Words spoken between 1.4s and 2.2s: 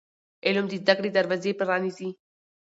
پرانیزي.